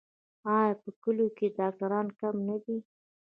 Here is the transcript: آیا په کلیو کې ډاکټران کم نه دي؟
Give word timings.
آیا 0.57 0.73
په 0.83 0.89
کلیو 1.01 1.35
کې 1.37 1.53
ډاکټران 1.57 2.07
کم 2.19 2.35
نه 2.47 2.55
دي؟ 2.63 2.77